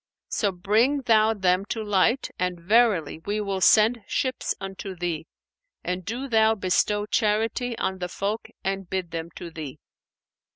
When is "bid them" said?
8.89-9.29